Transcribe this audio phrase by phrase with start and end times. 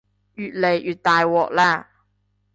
[0.33, 1.85] 越嚟越大鑊喇